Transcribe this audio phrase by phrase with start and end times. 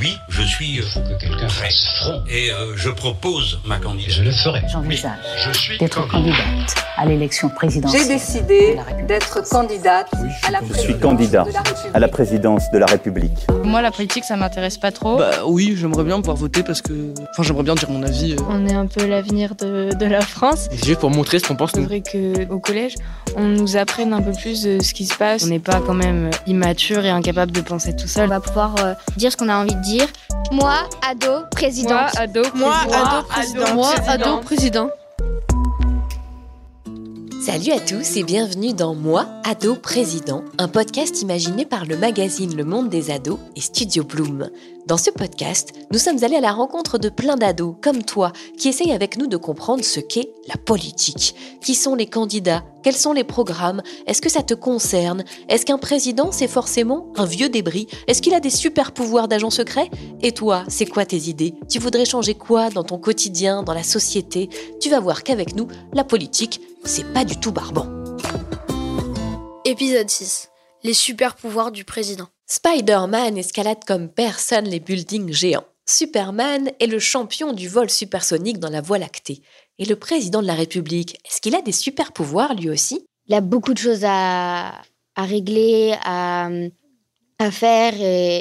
[0.00, 2.22] Oui, je suis euh, que quelqu'un fasse front.
[2.28, 4.24] et euh, je propose ma Je candidature.
[4.24, 4.62] le ferai.
[4.72, 5.12] J'envisage
[5.46, 8.02] Je suis d'être candidate à l'élection présidentielle.
[8.02, 10.08] J'ai décidé d'être candidate
[10.46, 11.90] à la Je suis candidat de la République.
[11.94, 13.46] à la présidence de la République.
[13.62, 15.18] Moi, la politique, ça m'intéresse pas trop.
[15.18, 17.12] Bah oui, j'aimerais bien pouvoir voter parce que.
[17.32, 18.32] Enfin, j'aimerais bien dire mon avis.
[18.32, 18.36] euh.
[18.48, 20.68] On est un peu l'avenir de, de la France.
[20.70, 21.82] C'est juste pour montrer ce qu'on pense nous.
[21.82, 22.94] faudrait qu'au collège,
[23.36, 25.44] on nous apprenne un peu plus de ce qui se passe.
[25.44, 28.28] On n'est pas quand même immature et incapable de penser tout On seul.
[28.30, 29.89] va pouvoir euh, dire ce qu'on a envie de dire.
[30.52, 32.16] Moi, ado, présidente.
[32.16, 33.74] ado, Moi, ado, président.
[33.74, 34.12] Moi, Président.
[34.12, 34.90] ado, président.
[37.44, 42.54] Salut à tous et bienvenue dans Moi, ado président, un podcast imaginé par le magazine
[42.56, 44.50] Le Monde des ados et Studio Bloom.
[44.90, 48.66] Dans ce podcast, nous sommes allés à la rencontre de plein d'ados, comme toi, qui
[48.66, 51.36] essayent avec nous de comprendre ce qu'est la politique.
[51.60, 52.64] Qui sont les candidats?
[52.82, 53.82] Quels sont les programmes?
[54.08, 55.22] Est-ce que ça te concerne?
[55.48, 57.86] Est-ce qu'un président, c'est forcément un vieux débris?
[58.08, 59.88] Est-ce qu'il a des super pouvoirs d'agent secret?
[60.22, 61.54] Et toi, c'est quoi tes idées?
[61.68, 64.50] Tu voudrais changer quoi dans ton quotidien, dans la société?
[64.80, 67.86] Tu vas voir qu'avec nous, la politique, c'est pas du tout barbant.
[69.64, 70.48] Épisode 6.
[70.82, 72.26] Les super pouvoirs du président.
[72.52, 75.66] Spider-Man escalade comme personne les buildings géants.
[75.86, 79.40] Superman est le champion du vol supersonique dans la Voie lactée.
[79.78, 83.06] Et le président de la République, est-ce qu'il a des super pouvoirs lui aussi?
[83.28, 84.82] Il a beaucoup de choses à,
[85.16, 86.50] régler, à,
[87.52, 87.94] faire,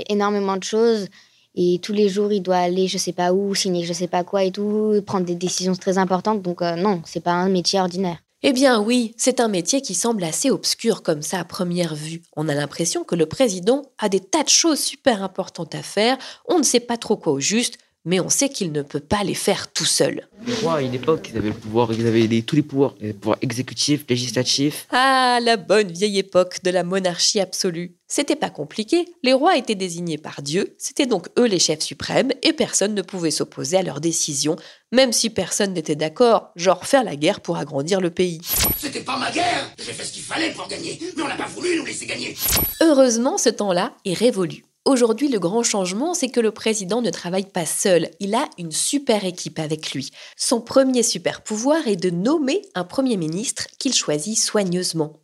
[0.10, 1.08] énormément de choses.
[1.54, 4.23] Et tous les jours, il doit aller je sais pas où, signer je sais pas
[4.23, 6.42] quoi et tout, prendre des décisions très importantes.
[6.42, 8.17] Donc euh, non, c'est pas un métier ordinaire.
[8.42, 12.22] Eh bien oui, c'est un métier qui semble assez obscur comme ça à première vue.
[12.38, 16.17] On a l'impression que le président a des tas de choses super importantes à faire,
[16.48, 17.77] on ne sait pas trop quoi au juste,
[18.09, 20.27] mais on sait qu'il ne peut pas les faire tout seul.
[20.47, 22.95] Les rois, à une époque, ils avaient le pouvoir, ils avaient les- tous les pouvoirs.
[22.99, 24.87] Les pouvoirs exécutifs, législatifs.
[24.92, 27.95] Ah, la bonne vieille époque de la monarchie absolue.
[28.08, 32.31] C'était pas compliqué, les rois étaient désignés par Dieu, c'était donc eux les chefs suprêmes
[32.42, 34.55] et personne ne pouvait s'opposer à leurs décisions,
[34.91, 38.41] même si personne n'était d'accord, genre faire la guerre pour agrandir le pays.
[38.80, 41.45] C'était pas ma guerre J'ai fait ce qu'il fallait pour gagner, mais on n'a pas
[41.45, 42.36] voulu nous laisser gagner
[42.81, 44.64] Heureusement, ce temps-là est révolu.
[44.86, 48.72] Aujourd'hui, le grand changement, c'est que le président ne travaille pas seul, il a une
[48.72, 50.12] super équipe avec lui.
[50.38, 55.22] Son premier super pouvoir est de nommer un Premier ministre qu'il choisit soigneusement.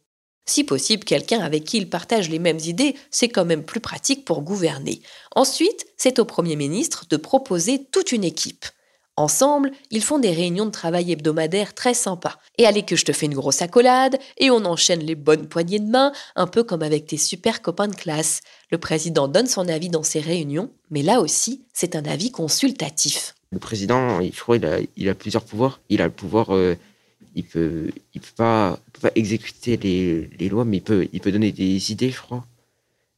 [0.48, 4.26] Si possible, quelqu'un avec qui il partage les mêmes idées, c'est quand même plus pratique
[4.26, 5.02] pour gouverner.
[5.36, 8.66] Ensuite, c'est au Premier ministre de proposer toute une équipe.
[9.18, 12.38] Ensemble, ils font des réunions de travail hebdomadaires très sympas.
[12.58, 15.80] Et allez que je te fais une grosse accolade, et on enchaîne les bonnes poignées
[15.80, 18.42] de main, un peu comme avec tes super copains de classe.
[18.72, 23.36] Le président donne son avis dans ces réunions, mais là aussi, c'est un avis consultatif.
[23.52, 25.80] Le président, je crois, il a, a plusieurs pouvoirs.
[25.88, 26.76] Il a le pouvoir, euh,
[27.36, 28.82] il peut, il peut pas,
[29.16, 32.46] exécuter les, les lois, mais il peut, il peut donner des idées, je crois,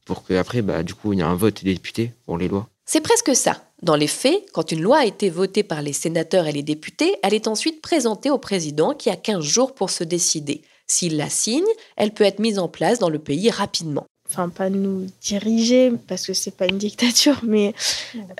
[0.04, 2.46] pour que après, bah, du coup, il y a un vote des députés pour les
[2.46, 2.68] lois.
[2.90, 3.60] C'est presque ça.
[3.82, 7.16] Dans les faits, quand une loi a été votée par les sénateurs et les députés,
[7.22, 10.62] elle est ensuite présentée au président qui a 15 jours pour se décider.
[10.86, 14.06] S'il la signe, elle peut être mise en place dans le pays rapidement.
[14.30, 17.74] Enfin, pas nous diriger, parce que c'est pas une dictature, mais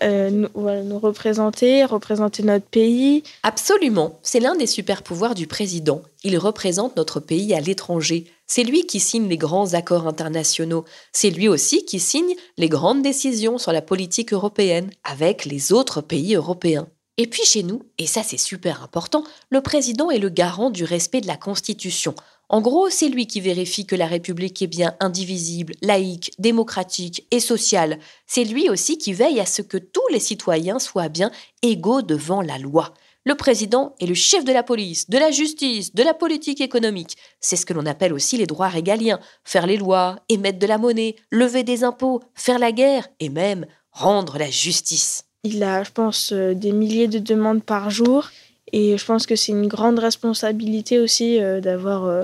[0.03, 3.25] euh, nous, voilà, nous représenter, représenter notre pays.
[3.43, 6.01] Absolument, c'est l'un des super pouvoirs du président.
[6.25, 8.25] Il représente notre pays à l'étranger.
[8.51, 10.87] C'est lui qui signe les grands accords internationaux.
[11.13, 16.01] C'est lui aussi qui signe les grandes décisions sur la politique européenne avec les autres
[16.01, 16.89] pays européens.
[17.19, 20.85] Et puis chez nous, et ça c'est super important, le président est le garant du
[20.85, 22.15] respect de la Constitution.
[22.51, 27.41] En gros, c'est lui qui vérifie que la République est bien indivisible, laïque, démocratique et
[27.41, 27.99] sociale.
[28.27, 31.31] C'est lui aussi qui veille à ce que tous les citoyens soient bien
[31.63, 32.95] égaux devant la loi.
[33.27, 37.19] Le président est le chef de la police, de la justice, de la politique économique.
[37.41, 39.21] C'est ce que l'on appelle aussi les droits régaliens.
[39.45, 43.67] Faire les lois, émettre de la monnaie, lever des impôts, faire la guerre et même
[43.93, 45.25] rendre la justice.
[45.45, 48.31] Il a, je pense, euh, des milliers de demandes par jour.
[48.73, 52.23] Et je pense que c'est une grande responsabilité aussi euh, d'avoir euh,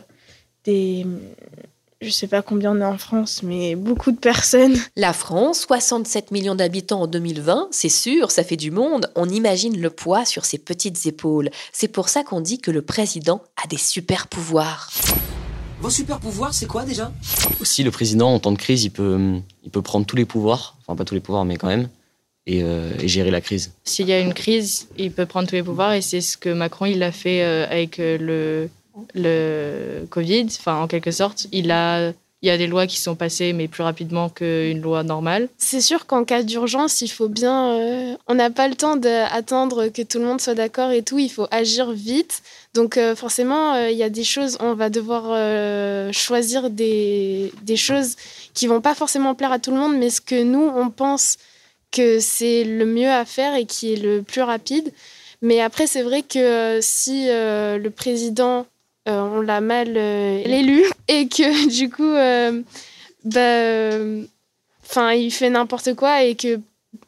[0.64, 1.06] des.
[2.00, 4.76] Je sais pas combien on est en France, mais beaucoup de personnes.
[4.96, 9.10] La France, 67 millions d'habitants en 2020, c'est sûr, ça fait du monde.
[9.14, 11.50] On imagine le poids sur ses petites épaules.
[11.72, 14.90] C'est pour ça qu'on dit que le président a des super pouvoirs.
[15.80, 17.12] Vos super pouvoirs, c'est quoi déjà?
[17.60, 20.76] Aussi, le président, en temps de crise, il peut, il peut prendre tous les pouvoirs,
[20.80, 21.88] enfin pas tous les pouvoirs, mais quand même,
[22.46, 23.72] et, euh, et gérer la crise.
[23.84, 26.48] S'il y a une crise, il peut prendre tous les pouvoirs, et c'est ce que
[26.48, 28.70] Macron il a fait euh, avec euh, le,
[29.14, 30.46] le Covid.
[30.58, 32.12] Enfin, en quelque sorte, il a
[32.44, 35.48] il y a des lois qui sont passées, mais plus rapidement qu'une loi normale.
[35.56, 37.72] C'est sûr qu'en cas d'urgence, il faut bien.
[37.72, 41.18] euh, on n'a pas le temps d'attendre que tout le monde soit d'accord et tout.
[41.18, 42.42] Il faut agir vite.
[42.74, 44.58] Donc, euh, forcément, euh, il y a des choses.
[44.60, 45.24] On va devoir
[46.12, 48.16] choisir des, des choses
[48.52, 51.38] qui vont pas forcément plaire à tout le monde, mais ce que nous, on pense
[51.92, 54.92] que c'est le mieux à faire et qui est le plus rapide.
[55.40, 58.66] Mais après, c'est vrai que si le président
[59.06, 62.62] on l'a mal euh, élu et que du coup, euh,
[63.24, 64.24] bah, euh,
[64.84, 66.60] enfin, il fait n'importe quoi et que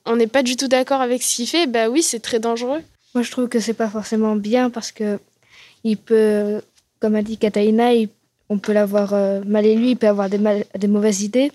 [0.04, 2.80] on n'est pas du tout d'accord avec ce qu'il fait, bah oui, c'est très dangereux.
[3.14, 5.18] Moi, je trouve que c'est pas forcément bien parce que
[5.84, 6.60] il peut,
[7.00, 8.08] comme a dit Kataina, il-
[8.48, 11.50] on peut l'avoir euh, mal élu, il peut avoir des, mal- des mauvaises idées.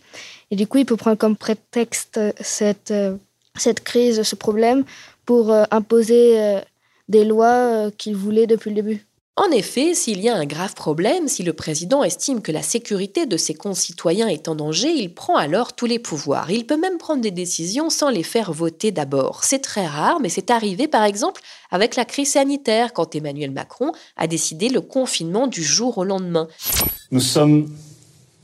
[0.49, 3.15] Et du coup, il peut prendre comme prétexte euh, cette, euh,
[3.57, 4.83] cette crise, ce problème,
[5.25, 6.59] pour euh, imposer euh,
[7.07, 9.05] des lois euh, qu'il voulait depuis le début.
[9.37, 13.25] En effet, s'il y a un grave problème, si le président estime que la sécurité
[13.25, 16.51] de ses concitoyens est en danger, il prend alors tous les pouvoirs.
[16.51, 19.45] Il peut même prendre des décisions sans les faire voter d'abord.
[19.45, 21.41] C'est très rare, mais c'est arrivé par exemple
[21.71, 26.49] avec la crise sanitaire, quand Emmanuel Macron a décidé le confinement du jour au lendemain.
[27.11, 27.73] Nous sommes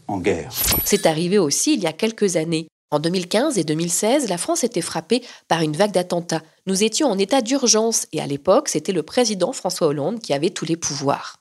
[0.08, 0.54] en guerre.
[0.86, 2.70] C'est arrivé aussi il y a quelques années.
[2.90, 6.42] En 2015 et 2016, la France était frappée par une vague d'attentats.
[6.68, 10.52] Nous étions en état d'urgence et à l'époque, c'était le président François Hollande qui avait
[10.52, 11.38] tous les pouvoirs.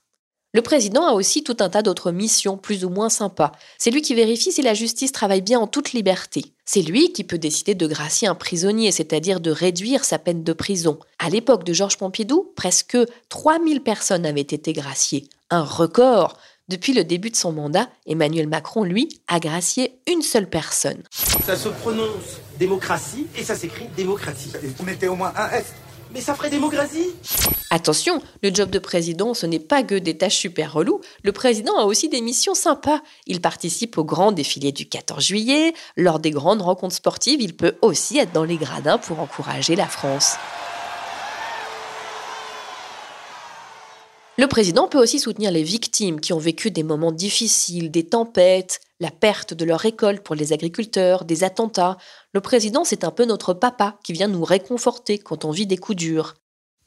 [0.55, 3.53] Le président a aussi tout un tas d'autres missions plus ou moins sympas.
[3.79, 6.47] C'est lui qui vérifie si la justice travaille bien en toute liberté.
[6.65, 10.53] C'est lui qui peut décider de gracier un prisonnier, c'est-à-dire de réduire sa peine de
[10.53, 10.99] prison.
[11.19, 12.97] À l'époque de Georges Pompidou, presque
[13.29, 15.29] 3000 personnes avaient été graciées.
[15.51, 20.49] Un record depuis le début de son mandat, Emmanuel Macron, lui, a gracié une seule
[20.49, 21.03] personne.
[21.45, 24.53] Ça se prononce démocratie et ça s'écrit démocratie.
[24.77, 25.75] Vous mettez au moins un S.
[26.13, 27.11] Mais ça ferait démocratie
[27.71, 31.01] Attention, le job de président, ce n'est pas que des tâches super reloues.
[31.25, 33.01] Le président a aussi des missions sympas.
[33.27, 35.75] Il participe au grand défilé du 14 juillet.
[35.97, 39.87] Lors des grandes rencontres sportives, il peut aussi être dans les gradins pour encourager la
[39.87, 40.37] France.
[44.39, 48.81] Le président peut aussi soutenir les victimes qui ont vécu des moments difficiles, des tempêtes,
[49.01, 51.97] la perte de leur récolte pour les agriculteurs, des attentats.
[52.35, 55.79] Le président, c'est un peu notre papa qui vient nous réconforter quand on vit des
[55.79, 56.35] coups durs.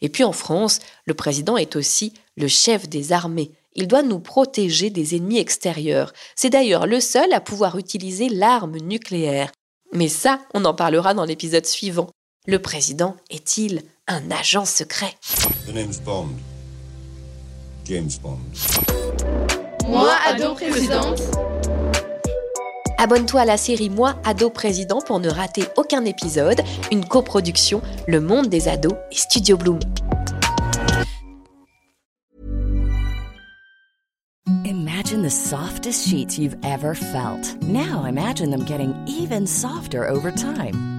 [0.02, 3.52] Et puis en France, le président est aussi le chef des armées.
[3.74, 6.14] Il doit nous protéger des ennemis extérieurs.
[6.36, 9.52] C'est d'ailleurs le seul à pouvoir utiliser l'arme nucléaire.
[9.92, 12.12] Mais ça, on en parlera dans l'épisode suivant.
[12.46, 15.16] Le président est-il un agent secret?
[16.06, 16.30] Bond.
[17.90, 18.38] James Bond.
[19.88, 21.24] Moi, ado présidente.
[23.00, 28.22] Abonne-toi à la série Moi, ado président pour ne rater aucun épisode, une coproduction Le
[28.22, 29.80] Monde des ados et Studio Bloom.
[34.66, 37.56] Imagine the softest sheets you've ever felt.
[37.64, 40.99] Now imagine them getting even softer over time.